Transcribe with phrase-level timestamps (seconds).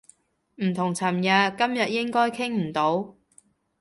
[0.55, 3.15] 唔同尋日，今日應該傾唔到